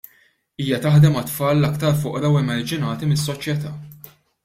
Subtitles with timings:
[0.63, 3.77] Hija taħdem għat-tfal l-aktar foqra u emarġinati mis-soċjetà.